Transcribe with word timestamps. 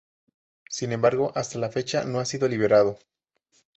Sin 0.67 0.93
embargo 0.93 1.31
hasta 1.35 1.59
la 1.59 1.69
fecha 1.69 2.03
no 2.05 2.19
ha 2.19 2.25
sido 2.25 2.47
liberado. 2.47 2.97